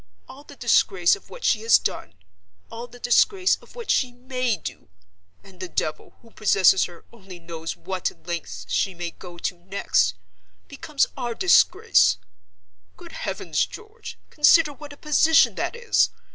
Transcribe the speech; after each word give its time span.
All 0.27 0.43
the 0.43 0.55
disgrace 0.55 1.15
of 1.15 1.29
what 1.29 1.43
she 1.43 1.61
has 1.61 1.77
done; 1.77 2.15
all 2.71 2.87
the 2.87 2.97
disgrace 2.99 3.57
of 3.57 3.75
what 3.75 3.91
she 3.91 4.11
may 4.11 4.57
do—and 4.57 5.59
the 5.59 5.67
Devil, 5.69 6.17
who 6.23 6.31
possesses 6.31 6.85
her, 6.85 7.05
only 7.13 7.37
knows 7.37 7.77
what 7.77 8.11
lengths 8.25 8.65
she 8.67 8.95
may 8.95 9.11
go 9.11 9.37
to 9.37 9.55
next—becomes 9.57 11.05
our 11.15 11.35
disgrace. 11.35 12.17
Good 12.97 13.11
heavens, 13.11 13.63
George, 13.67 14.17
consider 14.31 14.73
what 14.73 14.91
a 14.91 14.97
position 14.97 15.53
that 15.53 15.75
is! 15.75 16.09